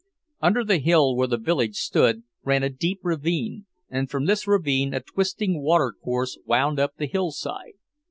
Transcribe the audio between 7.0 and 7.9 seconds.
hillside.